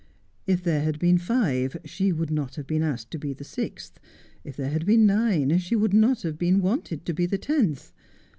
[0.47, 3.99] If there had been five she would not have been asked to be the sixth.
[4.43, 7.93] If there had been nine she would not have been wanted to be the tenth.